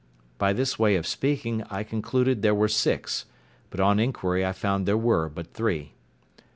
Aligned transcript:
By 0.39 0.51
this 0.53 0.79
way 0.79 0.95
of 0.95 1.05
speaking 1.05 1.61
I 1.69 1.83
concluded 1.83 2.41
there 2.41 2.55
were 2.55 2.67
six; 2.67 3.25
but 3.69 3.79
on 3.79 3.99
inquiry 3.99 4.43
I 4.43 4.51
found 4.51 4.87
there 4.87 4.97
were 4.97 5.29
but 5.29 5.53
three. 5.53 5.93